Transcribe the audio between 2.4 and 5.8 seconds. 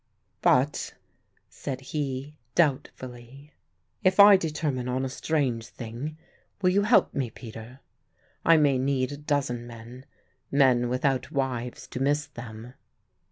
doubtfully, "if I determine on a strange